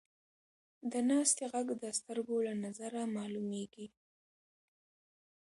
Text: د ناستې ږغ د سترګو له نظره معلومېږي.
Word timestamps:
د 0.91 0.93
ناستې 1.09 1.45
ږغ 1.51 1.67
د 1.83 1.85
سترګو 1.99 2.35
له 2.47 2.53
نظره 2.63 3.01
معلومېږي. 3.15 3.87